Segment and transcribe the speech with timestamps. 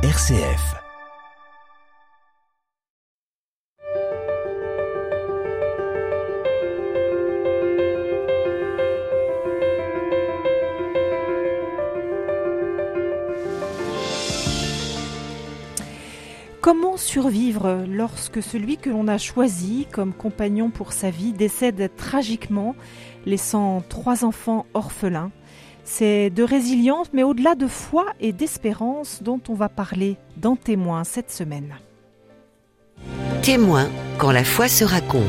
[0.00, 0.76] RCF.
[16.60, 22.76] Comment survivre lorsque celui que l'on a choisi comme compagnon pour sa vie décède tragiquement,
[23.26, 25.32] laissant trois enfants orphelins?
[25.90, 31.02] C'est de résilience, mais au-delà de foi et d'espérance dont on va parler dans Témoin
[31.02, 31.76] cette semaine.
[33.42, 35.24] Témoin quand la foi se raconte.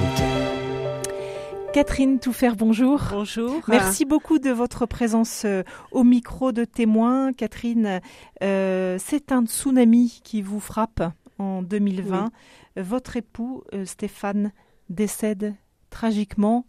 [1.74, 3.02] Catherine Touffer, bonjour.
[3.10, 3.62] Bonjour.
[3.70, 7.32] Merci beaucoup de votre présence euh, au micro de témoin.
[7.32, 8.02] Catherine,
[8.44, 11.02] euh, c'est un tsunami qui vous frappe
[11.40, 12.32] en 2020.
[12.76, 14.52] Votre époux, euh, Stéphane,
[14.90, 15.56] décède
[15.90, 16.66] tragiquement.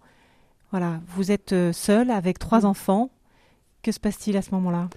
[0.70, 3.10] Voilà, vous êtes seule avec trois enfants.
[3.82, 4.88] Que se passe-t-il à ce moment-là?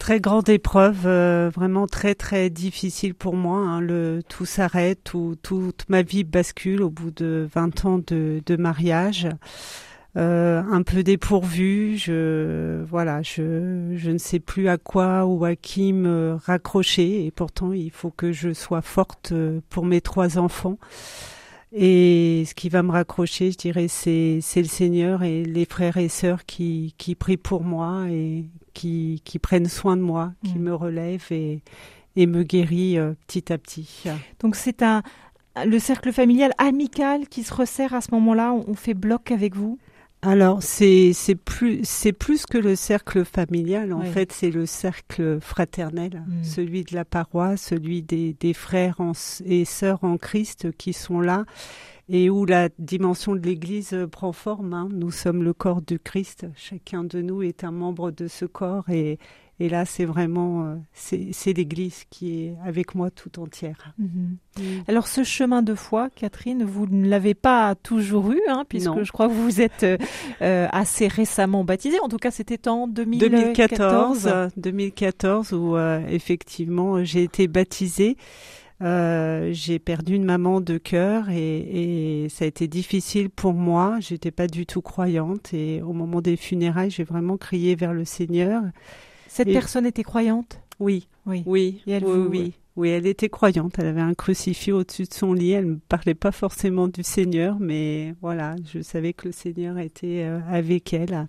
[0.00, 3.58] Très grande épreuve, euh, vraiment très très difficile pour moi.
[3.58, 3.80] hein.
[3.80, 9.28] Le, tout s'arrête, tout, toute ma vie bascule au bout de 20 ans de, mariage.
[10.16, 15.54] Euh, un peu dépourvu, je voilà, je, je ne sais plus à quoi ou à
[15.54, 20.36] qui me raccrocher et pourtant il faut que je sois forte euh, pour mes trois
[20.38, 20.78] enfants.
[21.72, 25.96] Et ce qui va me raccrocher, je dirais, c'est c'est le Seigneur et les frères
[25.98, 30.58] et sœurs qui qui prient pour moi et qui qui prennent soin de moi, qui
[30.58, 30.62] Mm.
[30.62, 31.60] me relèvent et
[32.16, 34.04] et me guérit euh, petit à petit.
[34.40, 35.02] Donc c'est un
[35.64, 38.52] le cercle familial amical qui se resserre à ce moment-là.
[38.52, 39.78] On fait bloc avec vous.
[40.22, 43.94] Alors c'est c'est plus c'est plus que le cercle familial.
[43.94, 46.44] En fait, c'est le cercle fraternel, Mm.
[46.44, 49.12] celui de la paroisse, celui des des frères en-
[49.46, 51.46] et sœurs en Christ qui sont là
[52.10, 54.74] et où la dimension de l'Église prend forme.
[54.74, 54.88] hein.
[54.92, 56.46] Nous sommes le corps du Christ.
[56.54, 59.18] Chacun de nous est un membre de ce corps et
[59.60, 63.94] et là, c'est vraiment euh, c'est l'Église qui est avec moi tout entière.
[64.88, 69.04] Alors ce chemin de foi, Catherine, vous ne l'avez pas toujours eu, hein, puisque Non.
[69.04, 69.98] je crois que vous êtes euh,
[70.40, 72.00] euh, assez récemment baptisée.
[72.00, 74.22] En tout cas, c'était en 2014.
[74.24, 78.16] 2014, 2014 où euh, effectivement j'ai été baptisée.
[78.82, 83.98] Euh, j'ai perdu une maman de cœur et, et ça a été difficile pour moi.
[84.00, 88.06] J'étais pas du tout croyante et au moment des funérailles, j'ai vraiment crié vers le
[88.06, 88.62] Seigneur.
[89.32, 90.60] Cette Et- personne était croyante?
[90.80, 91.44] Oui, Oui.
[91.46, 92.52] oui, oui, vous- oui.
[92.76, 93.74] Oui, elle était croyante.
[93.78, 95.50] Elle avait un crucifix au-dessus de son lit.
[95.50, 100.22] Elle ne parlait pas forcément du Seigneur, mais voilà, je savais que le Seigneur était
[100.24, 101.28] euh, avec elle.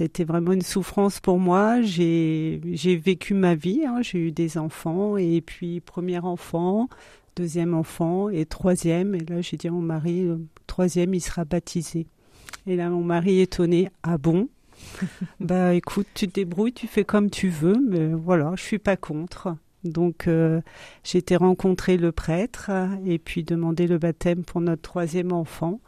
[0.00, 1.80] Été vraiment une souffrance pour moi.
[1.82, 3.84] J'ai j'ai vécu ma vie.
[3.86, 4.02] hein.
[4.02, 6.88] J'ai eu des enfants et puis premier enfant,
[7.36, 9.14] deuxième enfant et troisième.
[9.14, 12.06] Et là, j'ai dit à mon mari, le troisième, il sera baptisé.
[12.66, 14.48] Et là, mon mari étonné, ah bon?
[15.40, 18.96] Bah écoute, tu te débrouilles, tu fais comme tu veux, mais voilà, je suis pas
[18.96, 19.54] contre.
[19.84, 20.60] Donc euh,
[21.04, 22.70] j'ai rencontrer le prêtre
[23.06, 25.80] et puis demander le baptême pour notre troisième enfant.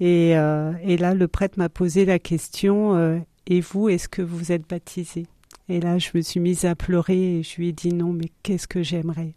[0.00, 4.50] Et, euh, là, le prêtre m'a posé la question euh, Et vous, est-ce que vous
[4.50, 5.26] êtes baptisé?
[5.68, 8.30] Et là, je me suis mise à pleurer et je lui ai dit non, mais
[8.42, 9.34] qu'est-ce que j'aimerais?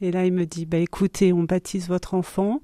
[0.00, 2.60] Et là, il me dit bah écoutez, on baptise votre enfant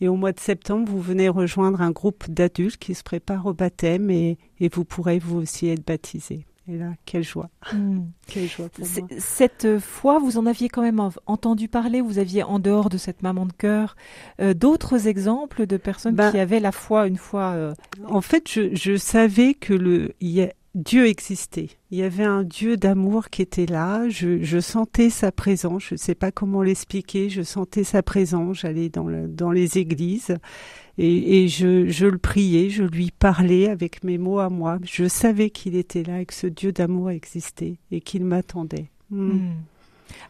[0.00, 3.52] et au mois de septembre, vous venez rejoindre un groupe d'adultes qui se préparent au
[3.54, 6.46] baptême et, et vous pourrez vous aussi être baptisé.
[6.68, 8.02] Et là, quelle joie, Hmm.
[8.28, 9.10] quelle joie pour C'est- moi.
[9.18, 12.00] Cette fois, vous en aviez quand même en- entendu parler.
[12.00, 13.96] Vous aviez, en dehors de cette maman de cœur,
[14.40, 17.52] euh, d'autres exemples de personnes Bah- qui avaient la foi une fois.
[17.54, 17.74] euh,
[18.06, 21.68] En fait, je, je savais que le il y a- Dieu existait.
[21.90, 24.08] Il y avait un Dieu d'amour qui était là.
[24.08, 25.84] Je, sentais sa présence.
[25.88, 27.28] Je ne sais pas comment l'expliquer.
[27.28, 28.60] Je sentais sa présence.
[28.60, 30.36] J'allais dans, le- dans les églises
[30.96, 32.70] et, je, le priais.
[32.70, 34.78] Je lui parlais avec mes mots à moi.
[34.84, 38.90] Je savais qu'il était là et que ce Dieu d'amour existait et qu'il m'attendait.
[39.10, 39.30] Mm.
[39.32, 39.54] Hmm.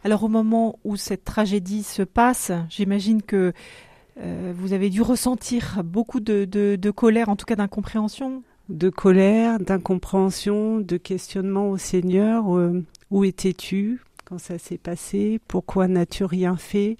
[0.03, 3.53] Alors au moment où cette tragédie se passe, j'imagine que
[4.19, 8.43] euh, vous avez dû ressentir beaucoup de colère, en tout cas d'incompréhension.
[8.71, 12.55] De colère, d'incompréhension, de questionnement au Seigneur.
[12.57, 15.39] euh, où étais-tu quand ça s'est passé?
[15.47, 16.97] Pourquoi n'as-tu rien fait?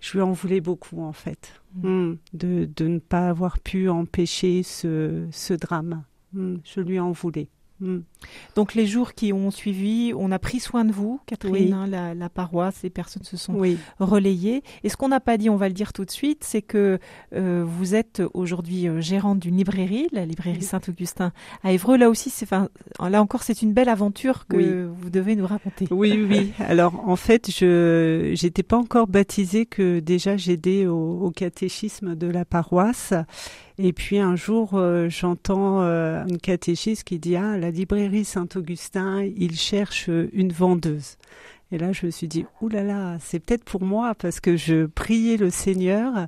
[0.00, 1.88] Je lui en voulais beaucoup en fait, Mm.
[1.88, 6.02] Mm, de, de ne pas avoir pu empêcher ce, ce drame.
[6.34, 7.48] Mm, Je lui en voulais.
[7.82, 7.98] Mm.
[8.54, 11.72] Donc les jours qui ont suivi, on a pris soin de vous, Catherine, Oui.
[11.72, 14.62] hein, la, la paroisse, les personnes se sont Oui, relayées.
[14.84, 16.98] Et ce qu'on n'a pas dit, on va le dire tout de suite, c'est que
[17.34, 20.64] euh, vous êtes aujourd'hui euh, gérante d'une librairie, la librairie Oui.
[20.64, 21.32] Saint-Augustin
[21.64, 21.96] à Évreux.
[21.96, 22.68] Là aussi, c'est, enfin,
[23.00, 25.88] là encore, c'est une belle aventure que vous devez nous raconter.
[25.90, 26.52] oui, oui.
[26.64, 32.28] Alors en fait, je j'étais pas encore baptisée que déjà j'aidais au, au catéchisme de
[32.28, 33.12] la paroisse.
[33.78, 39.22] Et puis un jour, euh, j'entends euh, une catéchiste qui dit ah la librairie Saint-Augustin,
[39.22, 41.16] il cherche une vendeuse.
[41.72, 44.58] Et là, je me suis dit, oulala, là là, c'est peut-être pour moi parce que
[44.58, 46.26] je priais le Seigneur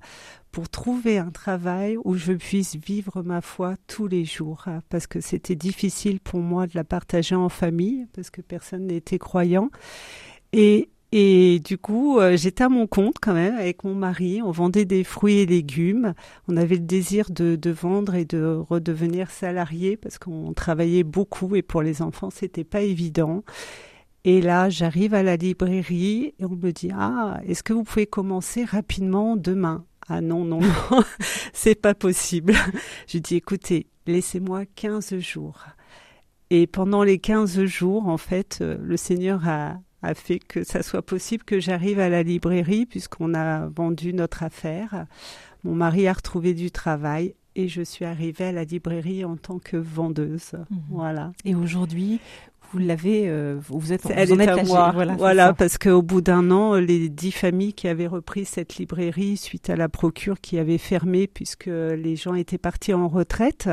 [0.54, 5.20] pour trouver un travail où je puisse vivre ma foi tous les jours, parce que
[5.20, 9.68] c'était difficile pour moi de la partager en famille, parce que personne n'était croyant.
[10.52, 14.42] Et, et du coup, euh, j'étais à mon compte quand même avec mon mari.
[14.42, 16.12] On vendait des fruits et légumes.
[16.48, 21.62] On avait le désir de, vendre et de redevenir salarié parce qu'on travaillait beaucoup et
[21.62, 23.44] pour les enfants, c'était pas évident.
[24.24, 28.06] Et là, j'arrive à la librairie et on me dit Ah, est-ce que vous pouvez
[28.06, 29.84] commencer rapidement demain?
[30.08, 31.04] Ah non, non, non,
[31.52, 32.54] c'est pas possible.
[33.06, 35.64] Je dis Écoutez, laissez-moi 15 jours.
[36.50, 40.82] Et pendant les 15 jours, en fait, euh, le Seigneur a, a fait que ça
[40.82, 45.06] soit possible que j'arrive à la librairie puisqu'on a vendu notre affaire.
[45.64, 49.58] Mon mari a retrouvé du travail et je suis arrivée à la librairie en tant
[49.58, 50.52] que vendeuse.
[50.52, 50.78] Mhm.
[50.90, 51.32] Voilà.
[51.44, 52.20] Et aujourd'hui,
[52.72, 54.90] vous l'avez, euh, vous êtes, Elle est à moi.
[54.92, 59.36] Voilà, voilà parce qu'au bout d'un an, les dix familles qui avaient repris cette librairie
[59.36, 63.68] suite à la procure qui avait fermé puisque les gens étaient partis en retraite,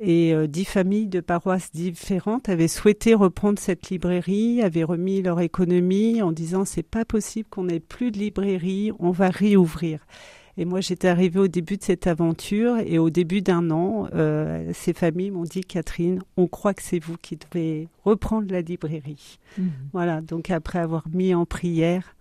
[0.00, 5.40] et euh, dix familles de paroisses différentes avaient souhaité reprendre cette librairie, avaient remis leur
[5.40, 10.00] économie en disant c'est pas possible qu'on ait plus de librairie, on va réouvrir.
[10.56, 14.70] Et moi, j'étais arrivée au début de cette aventure et au début d'un an, euh,
[14.74, 19.38] ces familles m'ont dit Catherine, on croit que c'est vous qui devez reprendre la librairie.
[19.56, 19.68] Mmh.
[19.92, 20.20] Voilà.
[20.20, 22.14] Donc après avoir mis en prière,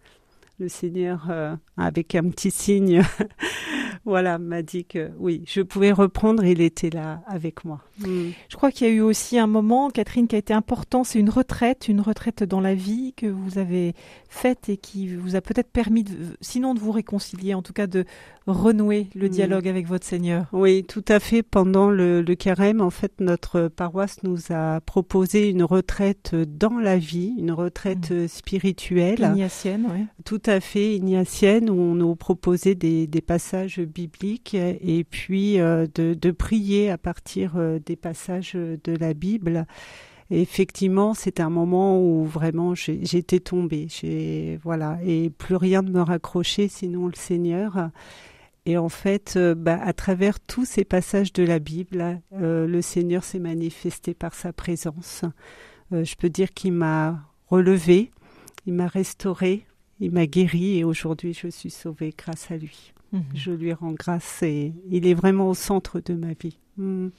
[0.59, 3.01] le Seigneur, euh, avec un petit signe,
[4.05, 6.43] voilà, m'a dit que oui, je pouvais reprendre.
[6.43, 7.81] Il était là avec moi.
[7.99, 8.29] Mm.
[8.49, 11.03] Je crois qu'il y a eu aussi un moment, Catherine, qui a été important.
[11.03, 13.93] C'est une retraite, une retraite dans la vie que vous avez
[14.29, 17.87] faite et qui vous a peut-être permis, de, sinon de vous réconcilier, en tout cas
[17.87, 18.05] de
[18.51, 19.29] renouer le mm.
[19.29, 20.47] dialogue avec votre Seigneur.
[20.51, 21.43] Oui, tout à fait.
[21.43, 27.33] Pendant le, carême, en fait, notre paroisse nous a proposé une retraite dans la vie,
[27.37, 28.27] une retraite mm.
[28.27, 29.31] spirituelle.
[29.33, 30.05] Ignatienne, oui.
[30.25, 36.31] Tout à fait, ignatienne, où on nous proposait des, passages bibliques et puis euh, de,
[36.31, 39.65] prier à partir euh, des passages de la Bible.
[40.31, 43.87] Et effectivement, c'est un moment où vraiment j'étais tombée.
[44.63, 47.89] Voilà, et plus rien ne me raccrochait sinon le Seigneur.
[48.65, 52.81] Et en fait, euh, bah, à travers tous ces passages de la Bible, euh, le
[52.81, 55.23] Seigneur s'est manifesté par sa présence.
[55.94, 58.11] Euh, je peux dire qu'il m'a relevé,
[58.65, 59.65] il m'a restauré,
[60.00, 62.94] il m'a guéri et aujourd'hui je suis sauvée grâce à lui.
[63.11, 63.23] Mhm.
[63.33, 66.59] Je lui rends grâce et il est vraiment au centre de ma vie.
[66.77, 67.09] Hmm.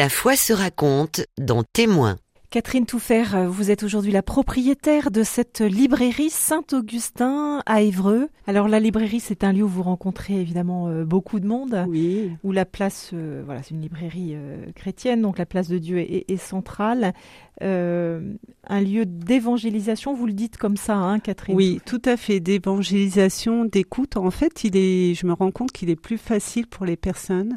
[0.00, 2.16] La foi se raconte dans Témoins.
[2.48, 8.30] Catherine Touffer, vous êtes aujourd'hui la propriétaire de cette librairie Saint-Augustin à Évreux.
[8.46, 11.84] Alors la librairie, c'est un lieu où vous rencontrez évidemment euh, beaucoup de monde.
[11.86, 12.30] Oui.
[12.44, 15.98] Où la place, euh, voilà, c'est une librairie euh, chrétienne, donc la place de Dieu
[15.98, 17.12] est, centrale.
[17.60, 23.66] un lieu d'évangélisation, vous le dites comme ça, hein, Catherine Oui, tout à fait, d'évangélisation,
[23.66, 24.16] d'écoute.
[24.16, 27.52] En fait, il est, je me rends compte qu'il est plus facile pour les personnes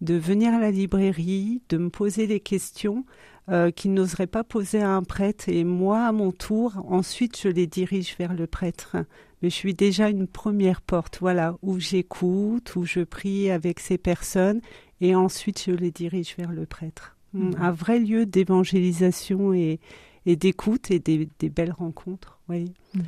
[0.00, 3.04] de venir à la librairie, de me poser des questions
[3.50, 5.48] euh, qu'ils n'oseraient pas poser à un prêtre.
[5.48, 8.96] Et moi, à mon tour, ensuite, je les dirige vers le prêtre.
[9.42, 13.98] Mais je suis déjà une première porte, voilà, où j'écoute, où je prie avec ces
[13.98, 14.62] personnes,
[15.02, 17.16] et ensuite je les dirige vers le prêtre.
[17.34, 17.50] Mmh.
[17.58, 19.80] Un vrai lieu d'évangélisation et,
[20.24, 22.72] d'écoute et des, belles rencontres, oui.
[22.94, 23.00] Mmh.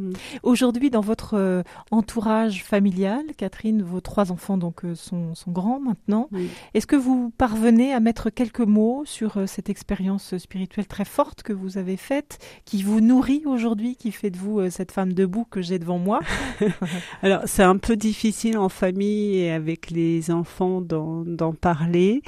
[0.00, 0.12] Mm.
[0.42, 6.28] Aujourd'hui, dans votre euh, entourage familial, Catherine, vos trois enfants donc euh, sont, grands maintenant.
[6.74, 11.42] Est-ce que vous parvenez à mettre quelques mots sur euh, cette expérience spirituelle très forte
[11.42, 15.44] que vous avez faite, qui vous nourrit aujourd'hui, qui fait de vous cette femme debout
[15.50, 16.20] que j'ai devant moi?
[17.22, 22.22] Alors, c'est un peu difficile en famille et avec les enfants d'en parler.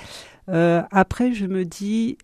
[0.49, 2.19] après, je me dis,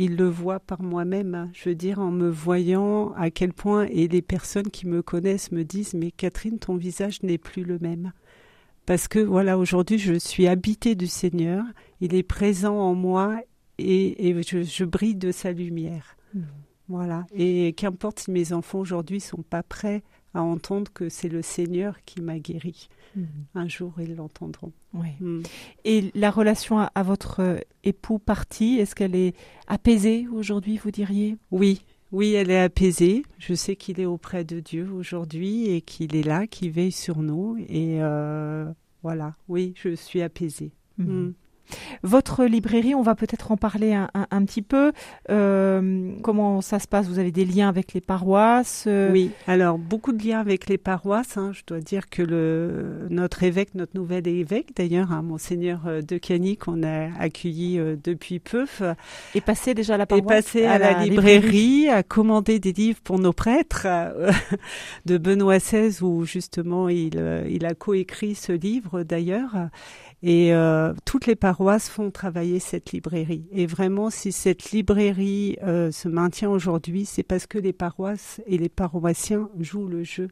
[0.00, 1.34] il le voit par moi-même.
[1.34, 1.50] Hein.
[1.52, 5.52] Je veux dire, en me voyant à quel point, et les personnes qui me connaissent
[5.52, 8.12] me disent, mais Catherine, ton visage n'est plus le même.
[8.86, 11.62] Parce que voilà, aujourd'hui, je suis habitée du Seigneur,
[12.00, 13.40] il est présent en moi
[13.78, 16.16] et, je, brille de sa lumière.
[16.34, 16.40] Mmh.
[16.88, 17.26] Voilà.
[17.34, 20.02] Et qu'importe si mes enfants aujourd'hui sont pas prêts
[20.34, 22.88] à entendre que c'est le Seigneur qui m'a guéri.
[23.16, 23.26] Mhm.
[23.54, 24.72] Un jour, ils l'entendront.
[24.94, 25.08] Oui.
[25.20, 25.42] Mm.
[25.84, 29.34] Et la relation à, votre euh, époux parti, est-ce qu'elle est
[29.66, 31.36] apaisée aujourd'hui, vous diriez?
[31.50, 31.82] Oui,
[32.12, 33.22] oui, elle est apaisée.
[33.38, 37.22] Je sais qu'il est auprès de Dieu aujourd'hui et qu'il est là, qu'il veille sur
[37.22, 37.56] nous.
[37.68, 38.70] Et euh,
[39.02, 40.72] voilà, oui, je suis apaisée.
[40.98, 41.34] Mhm.
[42.02, 44.92] Votre librairie, on va peut-être en parler un, petit peu.
[45.30, 47.06] Euh, comment ça se passe?
[47.06, 48.84] Vous avez des liens avec les paroisses?
[48.86, 49.10] Euh?
[49.12, 51.36] Oui, alors beaucoup de liens avec les paroisses.
[51.36, 51.52] Hein.
[51.52, 56.18] Je dois dire que le, notre évêque, notre nouvel évêque d'ailleurs, hein, Monseigneur euh, De
[56.18, 58.66] Cani, qu'on a accueilli depuis peu,
[59.34, 63.00] est passé déjà à la paroisse, est passé à, la, librairie, a commandé des livres
[63.02, 63.86] pour nos prêtres
[65.06, 69.70] de Benoît XVI, où justement il, il a coécrit ce livre d'ailleurs.
[70.22, 73.46] Et euh, toutes les paroisses font travailler cette librairie.
[73.52, 78.58] Et vraiment, si cette librairie euh, se maintient aujourd'hui, c'est parce que les paroisses et
[78.58, 80.28] les paroissiens jouent le jeu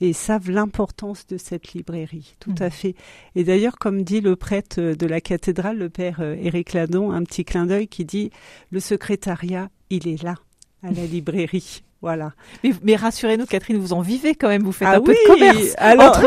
[0.00, 2.34] et savent l'importance de cette librairie.
[2.40, 2.70] Tout à mmh.
[2.70, 2.94] fait.
[3.36, 7.22] Et d'ailleurs, comme dit le prêtre de la cathédrale, le père euh, Éric Ladon, un
[7.22, 8.30] petit clin d'œil qui dit
[8.70, 10.36] le secrétariat, il est là
[10.82, 11.82] à la librairie.
[12.02, 12.32] Voilà.
[12.82, 15.74] Mais, rassurez-nous, Catherine, vous en vivez quand même, vous faites ah un peu de commerce.
[15.76, 16.18] Alors,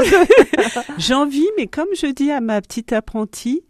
[1.00, 3.64] j'en vis, mais comme je dis à ma petite apprentie,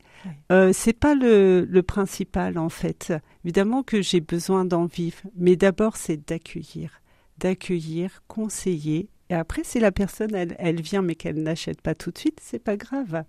[0.52, 3.14] euh, c'est pas le, le, principal en fait.
[3.44, 7.02] Évidemment que j'ai besoin d'en vivre, mais d'abord c'est d'accueillir,
[7.38, 9.10] d'accueillir, conseiller.
[9.30, 12.40] Et après, si la personne elle, elle vient mais qu'elle n'achète pas tout de suite,
[12.42, 13.24] c'est pas grave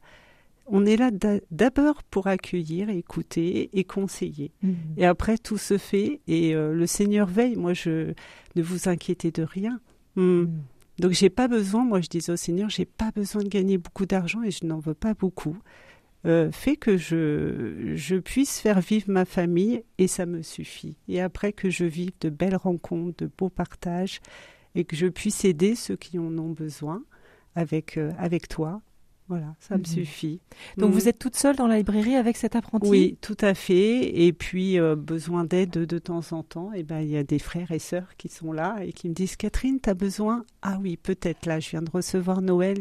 [0.66, 1.10] on est là
[1.50, 4.52] d'abord pour accueillir, écouter et conseiller.
[4.62, 4.76] Mhm.
[4.96, 7.56] Et après, tout se fait et euh, le Seigneur veille.
[7.56, 8.12] Moi, je
[8.56, 9.80] ne vous inquiétez de rien.
[10.16, 10.42] Hmm.
[10.42, 10.62] Mhm.
[11.00, 11.84] Donc, j'ai pas besoin.
[11.84, 14.78] Moi, je dis au Seigneur, j'ai pas besoin de gagner beaucoup d'argent et je n'en
[14.78, 15.58] veux pas beaucoup.
[16.26, 20.96] Euh, fait que je, je puisse faire vivre ma famille et ça me suffit.
[21.08, 24.20] Et après que je vive de belles rencontres, de beaux partages
[24.74, 27.02] et que je puisse aider ceux qui en ont besoin
[27.54, 28.80] avec, euh, avec toi
[29.26, 29.86] voilà, ça me mhm.
[29.86, 30.40] suffit.
[30.76, 31.08] Donc vous mhm.
[31.08, 32.88] êtes toute seule dans la librairie avec cet apprenti?
[32.88, 34.22] Oui, tout à fait.
[34.22, 36.72] Et puis euh, besoin d'aide de, temps en temps.
[36.74, 39.08] Et eh ben il y a des frères et sœurs qui sont là et qui
[39.08, 40.44] me disent Catherine, tu as besoin?
[40.60, 42.78] Ah oui, peut-être là, je viens de recevoir Noël,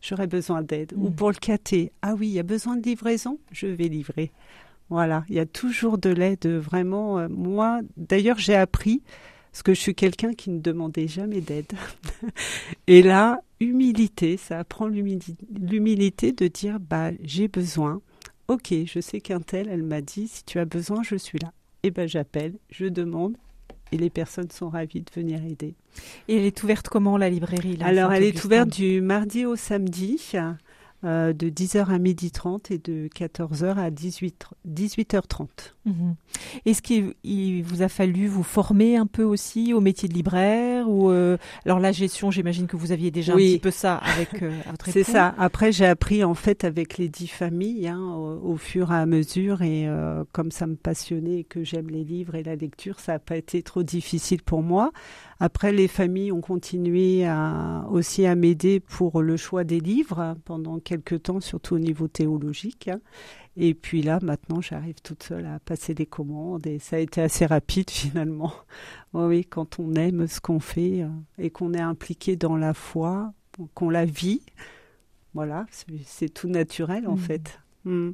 [0.00, 0.94] j'aurais besoin d'aide.
[0.96, 1.14] Ou mhm.
[1.14, 4.32] pour le caté, ah oui, il y a besoin de livraison, je vais livrer.
[4.88, 7.18] Voilà, il y a toujours de l'aide vraiment.
[7.18, 9.02] Euh, moi, d'ailleurs, j'ai appris
[9.52, 11.72] parce que je suis quelqu'un qui ne demandait jamais d'aide.
[12.86, 18.00] Et là, humilité, ça apprend l'humilité de dire bah j'ai besoin.
[18.48, 21.52] Ok, je sais qu'un tel, elle m'a dit si tu as besoin, je suis là.
[21.82, 23.36] Et eh ben j'appelle, je demande
[23.92, 25.74] et les personnes sont ravies de venir aider.
[26.28, 29.56] Et elle est ouverte comment la librairie là, Alors elle est ouverte du mardi au
[29.56, 30.20] samedi.
[31.04, 35.46] Euh, de 10h à 12h30 et de 14h à 18, 18h30.
[35.84, 36.16] Mhm.
[36.66, 37.14] Est-ce qu'il
[37.62, 41.78] vous a fallu vous former un peu aussi au métier de libraire ou euh, alors
[41.78, 45.04] la gestion, j'imagine que vous aviez déjà un petit peu ça avec euh, votre C'est
[45.04, 45.36] ça.
[45.38, 48.02] Après, j'ai appris en fait avec les dix familles hein,
[48.42, 49.88] au, fur et à mesure et
[50.32, 53.36] comme ça me passionnait et que j'aime les livres et la lecture, ça n'a pas
[53.36, 54.90] été trop difficile pour moi.
[55.40, 60.80] Après, les familles ont continué à, aussi à m'aider pour le choix des livres pendant
[60.80, 62.90] quelques temps, surtout au niveau théologique.
[63.56, 67.20] Et puis là, maintenant, j'arrive toute seule à passer des commandes et ça a été
[67.20, 68.52] assez rapide finalement.
[69.12, 73.32] oui, quand on aime ce qu'on fait euh, et qu'on est impliqué dans la foi,
[73.74, 74.42] qu'on la vit,
[75.34, 75.66] voilà,
[76.04, 77.18] c'est tout naturel en mmh.
[77.18, 77.60] fait.
[77.84, 78.10] Mmh.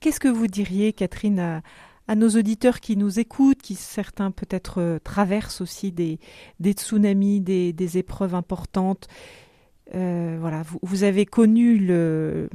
[0.00, 1.62] Qu'est-ce que vous diriez, Catherine, à,
[2.08, 6.18] à nos auditeurs qui nous écoutent, qui certains peut-être euh, traversent aussi des,
[6.64, 9.08] tsunamis, des, épreuves importantes.
[9.94, 12.48] Euh, voilà, vous, avez connu le,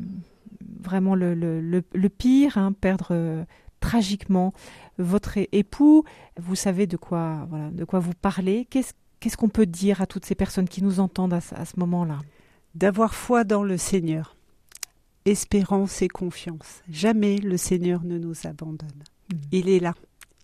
[0.80, 3.44] vraiment le, pire, hein, perdre euh,
[3.80, 4.54] tragiquement
[4.98, 6.04] votre époux.
[6.38, 8.66] Vous savez de quoi, de quoi vous parlez.
[8.70, 12.20] Qu'est-ce qu'est-ce qu'on peut dire à toutes ces personnes qui nous entendent à ce moment-là?
[12.76, 14.36] D'avoir foi dans le Seigneur,
[15.26, 16.82] espérance et confiance.
[16.90, 19.04] Jamais le Seigneur ne nous abandonne.
[19.32, 19.38] Mm.
[19.52, 19.94] Il est là.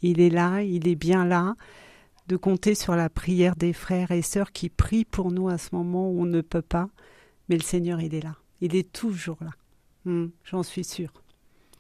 [0.02, 1.56] Il est là, il est bien là.
[2.28, 5.74] de compter sur la prière des frères et sœurs qui prient pour nous à ce
[5.74, 6.90] moment où on ne peut pas.
[7.48, 8.36] Mais le Seigneur, il est là.
[8.60, 9.52] Il est toujours là.
[10.04, 11.14] Hmm, j'en suis sûre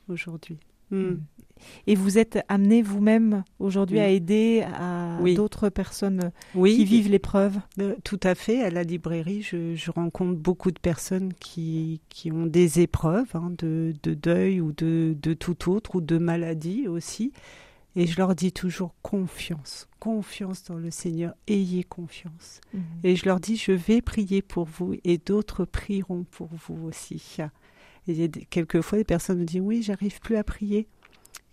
[0.08, 0.58] aujourd'hui.
[0.92, 0.98] Hmm.
[0.98, 1.18] Hmm.
[1.88, 7.58] Et vous êtes amené vous-même aujourd'hui à aider à d'autres personnes qui vivent l'épreuve?
[7.80, 8.62] Euh, Tout à fait.
[8.62, 13.94] À la librairie, je, rencontre beaucoup de personnes qui, qui ont des épreuves hein, de,
[14.04, 17.32] de, deuil ou de, de tout autre, ou de maladie aussi.
[17.96, 22.62] Et je leur dis toujours confiance, confiance dans le Seigneur, ayez confiance.
[22.74, 22.82] Mhm.
[23.04, 27.38] Et je leur dis, je vais prier pour vous et d'autres prieront pour vous aussi.
[28.08, 30.88] Et quelquefois, des personnes me disent, oui, j'arrive plus à prier.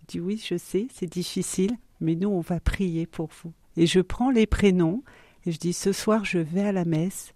[0.02, 3.52] Je dis, oui, je sais, c'est difficile, mais nous, on va prier pour vous.
[3.76, 5.02] Et je prends les prénoms
[5.46, 7.32] et je dis, ce soir, je vais à la messe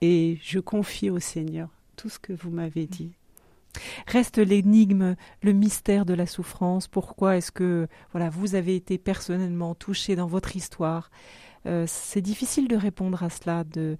[0.00, 3.12] et je confie au Seigneur tout ce que vous m'avez dit.
[4.06, 6.86] Reste l'énigme, le mystère de la souffrance.
[6.86, 11.10] Pourquoi est-ce que voilà, vous avez été personnellement touché dans votre histoire?
[11.66, 13.96] Euh, C'est difficile de répondre à cela, de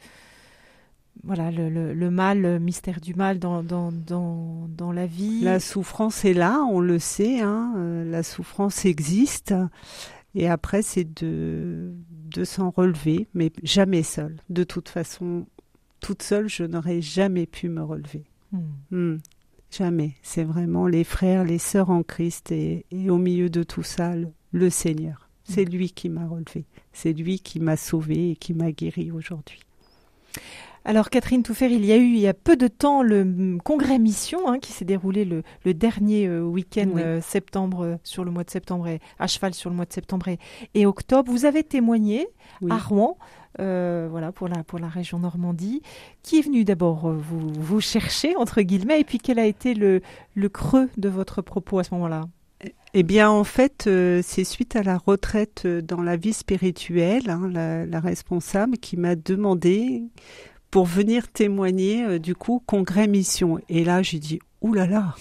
[1.22, 5.40] voilà le, mal, le mystère du mal dans, dans, dans, la vie.
[5.40, 9.54] La souffrance est là, on le sait, hein, euh, la souffrance existe.
[10.34, 14.36] Et après, c'est de, de s'en relever, mais jamais seule.
[14.50, 15.46] De toute façon,
[16.00, 18.24] toute seule, je n'aurais jamais pu me relever.
[18.52, 18.60] Hmm.
[18.90, 19.18] Hmm.
[19.70, 20.12] Jamais.
[20.22, 24.14] C'est vraiment les frères, les sœurs en Christ et, au milieu de tout ça,
[24.52, 25.28] le, Seigneur.
[25.42, 26.64] C'est lui qui m'a relevé.
[26.92, 29.60] C'est lui qui m'a sauvé et qui m'a guéri aujourd'hui.
[30.86, 33.98] Alors Catherine Touffer, il y a eu il y a peu de temps le congrès
[33.98, 38.44] Mission hein, qui s'est déroulé le, dernier euh, week-end euh, septembre euh, sur le mois
[38.44, 40.28] de septembre et à cheval sur le mois de septembre
[40.74, 41.32] et, octobre.
[41.32, 42.28] Vous avez témoigné
[42.68, 43.16] à Rouen
[43.60, 45.80] euh, voilà, pour la, pour la région Normandie.
[46.22, 50.02] Qui est venu d'abord vous, vous chercher, entre guillemets, et puis quel a été le,
[50.34, 52.26] le creux de votre propos à ce moment-là?
[52.96, 57.50] Eh bien, en fait, euh, c'est suite à la retraite dans la vie spirituelle, hein,
[57.52, 60.04] la, responsable qui m'a demandé
[60.74, 63.60] pour venir témoigner du coup congrès mission.
[63.68, 65.14] Et là, j'ai dit ouh là là,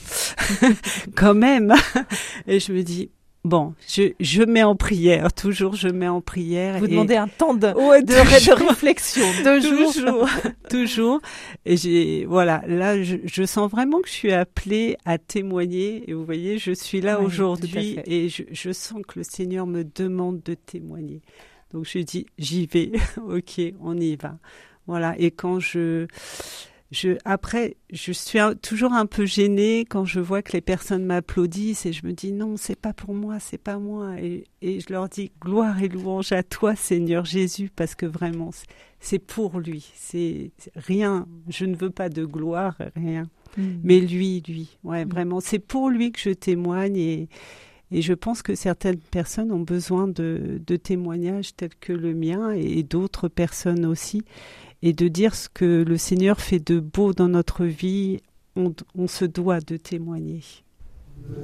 [1.15, 1.75] quand même.
[2.47, 3.11] Et je me dis
[3.43, 6.79] Bon, je, je mets en prière, toujours je mets en prière.
[6.79, 10.27] Vous demandez un temps de, de, réflexion, deux toujours,
[10.71, 11.21] toujours.
[11.67, 16.09] Et j'ai, voilà, là, je, je, sens vraiment que je suis appelée à témoigner.
[16.09, 19.83] Et vous voyez, je suis là aujourd'hui et je, je sens que le Seigneur me
[19.83, 21.21] demande de témoigner.
[21.71, 24.39] Donc je dis, j'y vais, ok, on y va.
[24.87, 25.15] Voilà.
[25.17, 26.07] Et quand je,
[26.93, 31.87] je, après, je suis toujours un peu gênée quand je vois que les personnes m'applaudissent
[31.87, 34.15] et je me dis non, c'est pas pour moi, c'est pas moi.
[34.21, 38.51] Et, je leur dis gloire et louange à toi, Seigneur Jésus, parce que vraiment,
[38.99, 39.91] c'est pour lui.
[39.95, 41.27] C'est rien.
[41.49, 43.23] Je ne veux pas de gloire, rien.
[43.57, 43.63] Mm.
[43.83, 45.09] Mais lui, lui, ouais, mm.
[45.09, 47.27] vraiment, c'est pour lui que je témoigne et,
[47.91, 52.51] et je pense que certaines personnes ont besoin de, de témoignages tels que le mien
[52.51, 54.23] et d'autres personnes aussi
[54.83, 58.19] et de dire ce que le Seigneur fait de beau dans notre vie,
[58.57, 58.73] on,
[59.07, 60.41] se doit de témoigner.
[61.29, 61.37] Moi,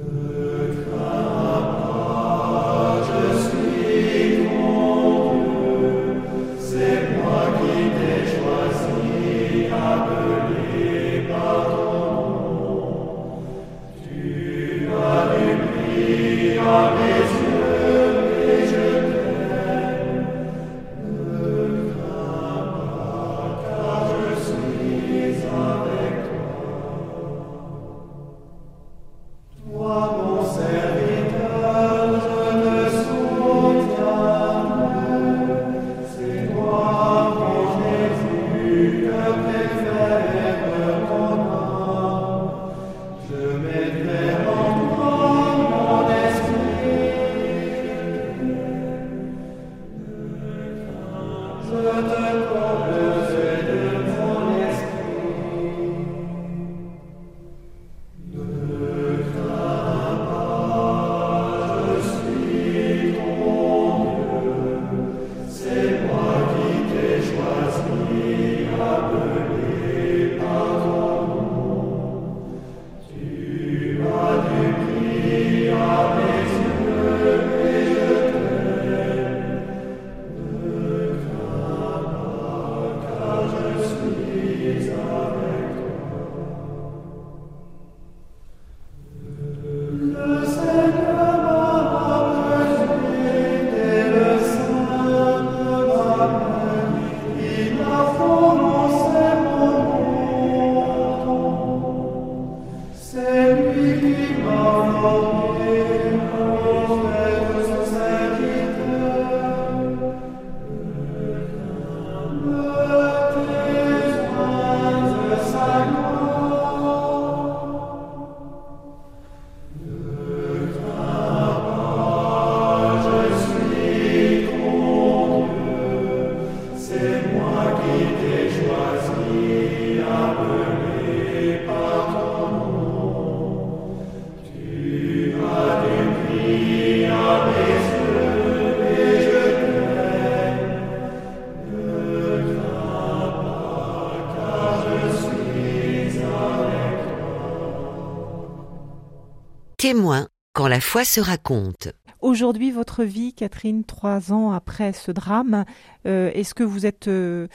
[149.90, 151.88] Témoin quand la foi se raconte.
[152.20, 155.64] Aujourd'hui, votre vie, Catherine, trois ans après ce drame,
[156.06, 157.48] euh, est-ce que vous êtes euh,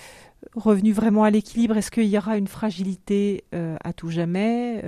[0.53, 1.77] revenu vraiment à l'équilibre?
[1.77, 4.83] Est-ce qu'il y aura une fragilité euh, à tout jamais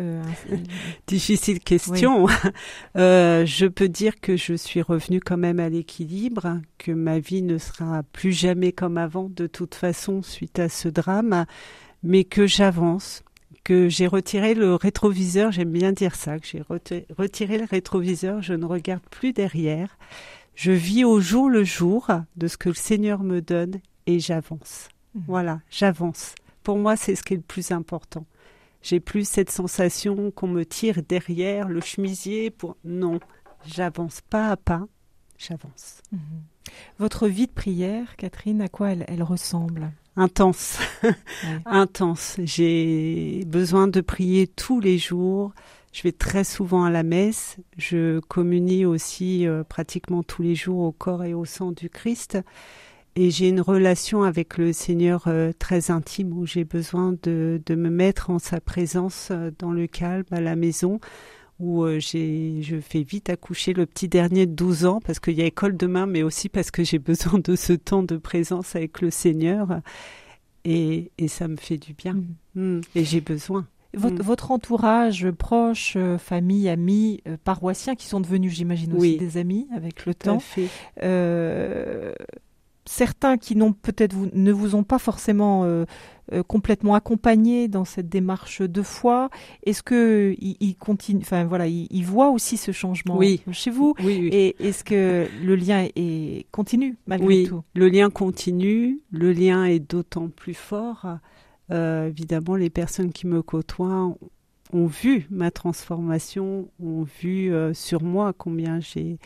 [1.07, 2.27] Difficile question.
[2.95, 7.57] je peux dire que je suis revenue quand même à l'équilibre, que ma vie ne
[7.57, 11.45] sera plus jamais comme avant de toute façon suite à ce drame,
[12.03, 13.23] mais que j'avance
[13.67, 18.53] que j'ai retiré le rétroviseur, j'aime bien dire ça, que j'ai retiré le rétroviseur, je
[18.53, 19.97] ne regarde plus derrière,
[20.55, 24.87] je vis au jour le jour de ce que le Seigneur me donne et j'avance.
[25.13, 25.19] Mmh.
[25.27, 26.33] Voilà, j'avance.
[26.63, 28.25] Pour moi, c'est ce qui est le plus important.
[28.81, 33.19] J'ai plus cette sensation qu'on me tire derrière le chemisier pour non,
[33.65, 34.87] j'avance pas à pas,
[35.37, 36.03] j'avance.
[36.13, 36.17] Mmh.
[36.99, 39.91] Votre vie de prière, Catherine, à quoi elle ressemble?
[40.17, 40.79] Intense,
[41.65, 42.35] intense.
[42.43, 45.53] J'ai besoin de prier tous les jours.
[45.93, 47.57] Je vais très souvent à la messe.
[47.77, 52.37] Je communie aussi euh, pratiquement tous les jours au corps et au sang du Christ.
[53.15, 57.73] Et j'ai une relation avec le Seigneur euh, très intime où j'ai besoin de, de,
[57.73, 60.99] me mettre en sa présence euh, dans le calme à la maison
[61.59, 65.41] où j'ai, je fais vite accoucher le petit dernier de 12 ans parce qu'il y
[65.41, 69.01] a école demain, mais aussi parce que j'ai besoin de ce temps de présence avec
[69.01, 69.81] le Seigneur.
[70.65, 72.13] Et, et ça me fait du bien.
[72.13, 72.77] Mm.
[72.77, 72.81] Mm.
[72.95, 73.65] Et j'ai besoin.
[73.93, 74.21] Votre, mm.
[74.21, 79.67] votre, entourage proche, euh, famille, amis, euh, paroissiens qui sont devenus, j'imagine, aussi des amis
[79.73, 80.39] avec le temps.
[82.87, 85.83] Certains qui n'ont peut-être ne vous ont pas forcément euh,
[86.31, 89.29] euh, complètement accompagné dans cette démarche de foi.
[89.65, 90.33] Est-ce que
[90.79, 93.19] continue, enfin voilà, il, voit aussi ce changement
[93.51, 97.61] chez vous oui, Et est-ce que le lien est continue malgré oui, tout?
[97.75, 99.01] Le lien continue.
[99.11, 101.05] Le lien est d'autant plus fort.
[101.71, 104.15] Euh, évidemment, les personnes qui me côtoient
[104.71, 109.17] ont vu ma transformation, ont vu sur moi combien j'ai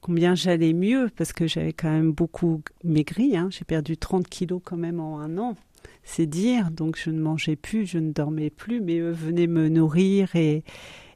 [0.00, 3.36] combien j'allais mieux parce que j'avais quand même beaucoup maigri.
[3.36, 3.48] Hein.
[3.50, 5.56] J'ai perdu 30 kilos quand même en un an.
[6.02, 6.70] C'est dire.
[6.70, 10.64] Donc je ne mangeais plus, je ne dormais plus, mais eux venaient me nourrir et,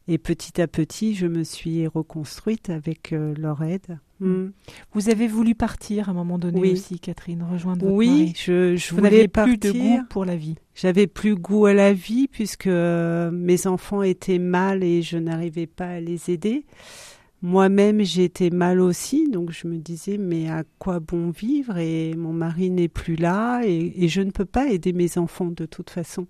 [0.08, 3.98] et petit à petit, je me suis reconstruite avec euh, leur aide.
[4.20, 4.26] Mm.
[4.26, 4.52] Mm.
[4.92, 8.34] Vous avez voulu partir à un moment donné aussi, Catherine, rejoindre votre oui, mari.
[8.36, 10.56] je, je Vous voulais plus de goût pour la vie.
[10.74, 15.66] J'avais plus goût à la vie puisque euh, mes enfants étaient mal et je n'arrivais
[15.66, 16.64] pas à les aider.
[17.42, 21.76] Moi-même, j'étais mal aussi, donc je me disais, mais à quoi bon vivre?
[21.76, 25.66] Et mon mari n'est plus là, et, je ne peux pas aider mes enfants de
[25.66, 26.28] toute façon.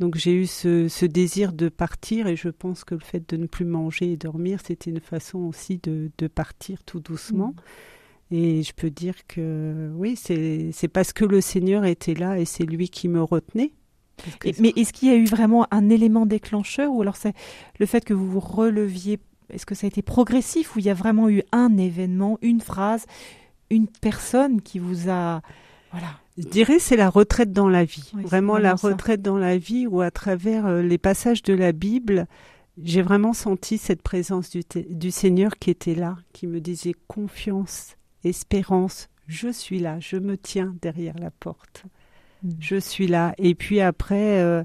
[0.00, 3.46] Donc j'ai eu ce, désir de partir, et je pense que le fait de ne
[3.46, 7.54] plus manger et dormir, c'était une façon aussi de, partir tout doucement.
[8.30, 8.34] Mmh.
[8.34, 12.64] Et je peux dire que oui, c'est parce que le Seigneur était là et c'est
[12.64, 13.72] lui qui me retenait.
[14.58, 17.32] mais est-ce qu'il y a eu vraiment un élément déclencheur ou alors c'est
[17.78, 20.90] le fait que vous vous releviez est-ce que ça a été progressif ou il y
[20.90, 23.06] a vraiment eu un événement, une phrase,
[23.70, 25.42] une personne qui vous a
[25.92, 26.08] voilà.
[26.36, 28.12] Je dirais c'est la retraite dans la vie.
[28.14, 32.26] vraiment, la retraite dans la vie où à travers euh, les passages de la Bible,
[32.82, 37.96] j'ai vraiment senti cette présence du, du, Seigneur qui était là, qui me disait confiance,
[38.22, 41.84] espérance, je suis là, je me tiens derrière la porte.
[42.42, 42.50] Mm.
[42.60, 43.34] Je suis là.
[43.38, 44.62] Et puis après, euh,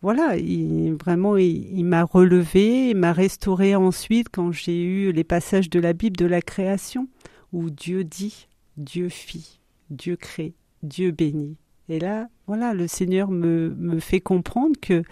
[0.00, 5.70] voilà, il, vraiment, il, m'a relevé, il m'a restauré ensuite quand j'ai eu les passages
[5.70, 7.08] de la Bible de la création,
[7.52, 9.58] où Dieu dit, Dieu fit,
[9.90, 11.56] Dieu crée, Dieu bénit.
[11.88, 15.02] Et là, voilà, le Seigneur me, fait comprendre que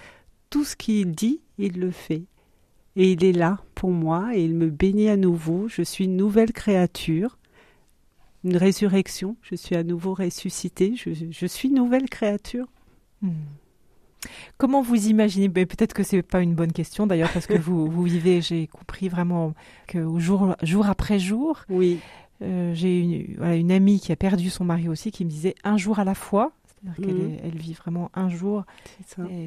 [0.50, 2.24] tout ce qu'il dit, il le fait.
[2.94, 5.68] Et il est là pour moi et il me bénit à nouveau.
[5.68, 7.38] Je suis une nouvelle créature,
[8.44, 9.36] une résurrection.
[9.42, 10.94] Je suis à nouveau ressuscité.
[10.96, 12.68] Je, je suis nouvelle créature.
[13.20, 13.32] Hmm.
[14.58, 17.90] Comment vous imaginez ben, Peut-être que c'est pas une bonne question d'ailleurs parce que vous,
[17.90, 19.54] vous vivez, j'ai compris vraiment
[19.86, 21.64] que jour, jour après jour.
[21.68, 21.98] Oui.
[22.42, 25.76] Euh, j'ai une, une amie qui a perdu son mari aussi qui me disait un
[25.76, 26.52] jour à la fois.
[26.82, 27.38] C'est-à-dire qu'elle mhm.
[27.42, 28.64] elle vit vraiment un jour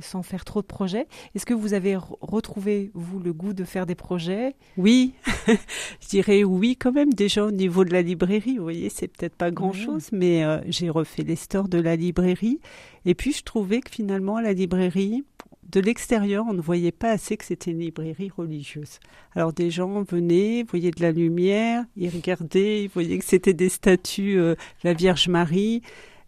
[0.01, 1.07] sans faire trop de projets.
[1.35, 4.55] Est-ce que vous avez retrouvé, vous, le goût de faire des projets?
[4.77, 5.13] Oui,
[5.47, 7.13] je dirais oui quand même.
[7.13, 10.89] Déjà au niveau de la librairie, vous voyez, c'est peut-être pas grand-chose, mais euh, j'ai
[10.89, 12.59] refait les stores de la librairie.
[13.05, 15.23] Et puis je trouvais que finalement, la librairie,
[15.71, 18.99] de l'extérieur, on ne voyait pas assez que c'était une librairie religieuse.
[19.35, 23.69] Alors des gens venaient, voyaient de la lumière, ils regardaient, ils voyaient que c'était des
[23.69, 25.83] statues de euh, la Vierge Marie.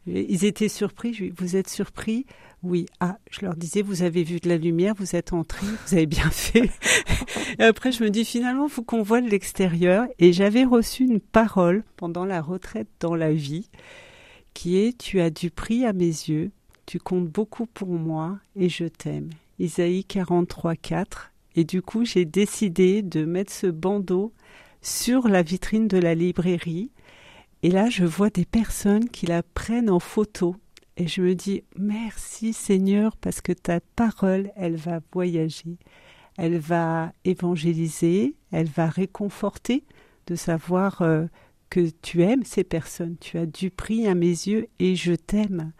[0.07, 1.31] Ils étaient surpris.
[1.37, 2.25] vous êtes surpris?
[2.63, 2.85] Oui.
[2.99, 6.05] Ah, je leur disais, vous avez vu de la lumière, vous êtes entrés, vous avez
[6.05, 6.69] bien fait.
[7.59, 10.05] et après, je me dis, finalement, il faut qu'on voit de l'extérieur.
[10.19, 13.69] Et j'avais reçu une parole pendant la retraite dans la vie
[14.53, 16.51] qui est, tu as du prix à mes yeux,
[16.85, 19.29] tu comptes beaucoup pour moi et je t'aime.
[19.59, 21.31] Isaïe 43, 4.
[21.55, 24.33] Et du coup, j'ai décidé de mettre ce bandeau
[24.81, 26.91] sur la vitrine de la librairie.
[27.63, 30.55] Et là, je vois des personnes qui la prennent en photo.
[30.97, 35.77] Et je me dis, merci Seigneur, parce que ta parole, elle va voyager,
[36.37, 39.83] elle va évangéliser, elle va réconforter
[40.27, 41.25] de savoir euh,
[41.69, 43.15] que tu aimes ces personnes.
[43.19, 45.71] Tu as du prix à mes yeux et je t'aime.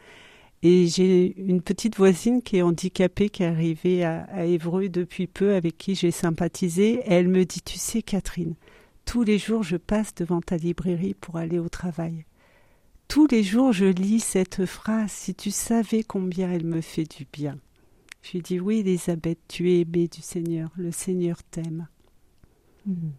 [0.63, 5.25] Et j'ai une petite voisine qui est handicapée, qui est arrivée à, à Évreux depuis
[5.25, 7.01] peu, avec qui j'ai sympathisé.
[7.05, 8.55] elle me dit, tu sais Catherine,
[9.05, 12.25] tous les jours je passe devant ta librairie pour aller au travail.
[13.07, 17.27] Tous les jours je lis cette phrase, si tu savais combien elle me fait du
[17.31, 17.57] bien.
[18.21, 21.87] Je lui dis, oui Elisabeth, tu es aimée du Seigneur, le Seigneur t'aime.
[22.85, 23.09] Mmh.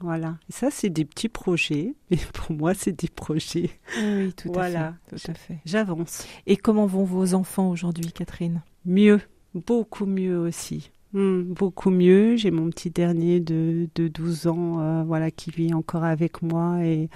[0.00, 0.38] Voilà.
[0.48, 1.94] Et ça, c'est des petits projets.
[2.10, 3.70] Mais pour moi, c'est des projets.
[3.98, 4.92] Oui, tout à fait.
[5.08, 5.58] Tout à fait.
[5.64, 6.26] J'avance.
[6.46, 8.62] Et comment vont vos enfants aujourd'hui, Catherine?
[8.84, 9.20] Mieux.
[9.54, 10.90] Beaucoup mieux aussi.
[11.14, 12.36] Hmm, beaucoup mieux.
[12.36, 16.84] J'ai mon petit dernier de, de 12 ans euh, voilà, qui vit encore avec moi
[16.84, 17.08] et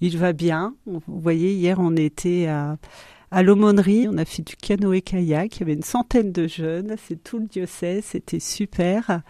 [0.00, 0.76] il va bien.
[0.86, 2.78] Vous voyez, hier, on était à,
[3.32, 4.06] à l'aumônerie.
[4.08, 5.56] On a fait du canoë-kayak.
[5.56, 6.94] Il y avait une centaine de jeunes.
[7.08, 8.04] C'est tout le diocèse.
[8.04, 9.22] C'était super.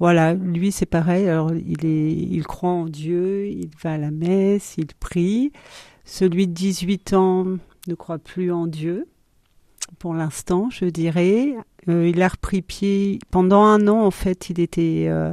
[0.00, 1.28] Voilà, lui c'est pareil.
[1.28, 5.52] Alors il est, il croit en Dieu, il va à la messe, il prie.
[6.04, 7.46] Celui de 18 ans
[7.86, 9.06] ne croit plus en Dieu
[9.98, 11.54] pour l'instant, je dirais.
[11.88, 14.50] Euh, il a repris pied pendant un an en fait.
[14.50, 15.32] Il était, euh,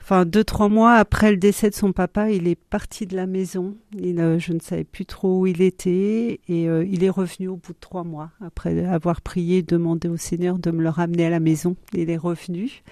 [0.00, 3.26] enfin deux trois mois après le décès de son papa, il est parti de la
[3.26, 3.76] maison.
[3.98, 7.56] Il, euh, je ne savais plus trop où il était et il est revenu au
[7.56, 11.30] bout de trois mois après avoir prié, demandé au Seigneur de me le ramener à
[11.30, 11.76] la maison.
[11.94, 12.82] Il est revenu.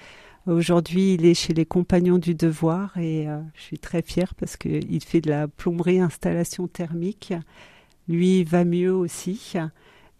[0.46, 5.02] Aujourd'hui, il est chez les Compagnons du Devoir et je suis très fière parce qu'il
[5.02, 7.32] fait de la plomberie installation thermique.
[8.08, 9.56] Lui va mieux aussi.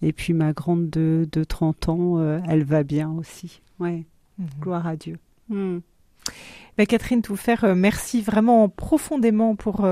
[0.04, 3.62] Et puis ma grande de, de 30 ans, euh, elle va bien aussi.
[3.80, 4.04] Ouais.
[4.38, 4.48] Mhm.
[4.60, 5.18] Gloire à Dieu.
[5.48, 5.78] Hmm.
[6.76, 9.86] Ben, Catherine Touffer, euh, merci vraiment profondément pour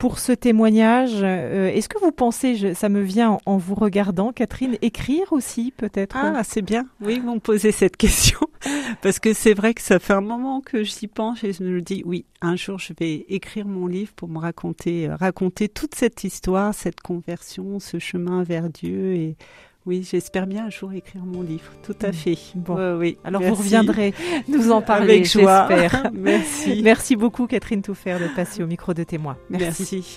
[0.00, 1.18] pour ce témoignage.
[1.22, 6.16] Euh, est-ce que vous pensez, ça me vient en, vous regardant, Catherine, écrire aussi peut-être?
[6.16, 6.86] Ah, c'est bien.
[7.02, 8.38] Oui, vous me posez cette question.
[9.02, 11.82] Parce que c'est vrai que ça fait un moment que j'y pense et je me
[11.82, 15.94] dis, oui, un jour je vais écrire mon livre pour me raconter, euh, raconter toute
[15.94, 19.36] cette histoire, cette conversion, ce chemin vers Dieu et
[19.90, 21.64] oui, j'espère bien un jour écrire mon livre.
[21.82, 22.38] Tout à fait.
[22.54, 22.96] Bon.
[22.96, 23.18] Oui.
[23.24, 24.14] Alors vous reviendrez
[24.46, 26.10] nous en parler, avec j'espère.
[26.14, 26.80] Merci.
[26.84, 29.36] Merci beaucoup Catherine Touffer de passer au micro de témoin.
[29.50, 30.16] Merci.